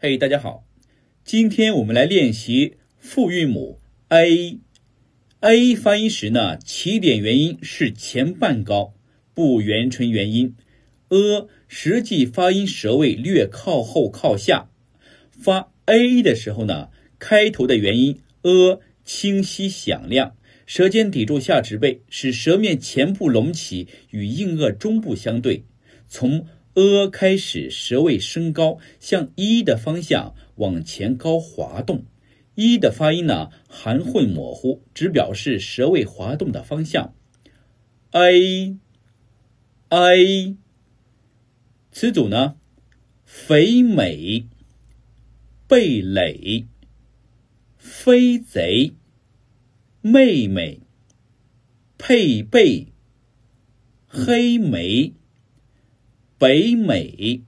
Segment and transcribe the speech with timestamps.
[0.00, 0.64] 嘿，大家好，
[1.24, 4.60] 今天我们来练习复韵母 a。
[5.40, 8.94] a 发音时呢，起点元音是前半高，
[9.34, 10.54] 不圆唇元音。
[11.08, 14.70] a 实际发音舌位略靠后靠下。
[15.32, 25.64] 发 a 的时候呢，开头的元音 a 清晰响亮，舌尖抵住下齿背，使舌面前部隆起，与硬腭中部相对。
[26.06, 26.46] 从
[26.78, 32.04] a 开始，舌位升高，向一的方向往前高滑动。
[32.54, 37.14] 一的发音呢含混模糊，只表示舌位滑动的方向。
[38.12, 38.76] a
[39.88, 40.56] a
[41.90, 42.54] 词组呢，
[43.24, 44.46] 肥美、
[45.66, 46.66] 蓓蕾、
[47.76, 48.92] 飞贼、
[50.00, 50.80] 妹妹、
[51.98, 52.86] 配备、
[54.06, 55.17] 黑莓。
[56.38, 57.47] 北美。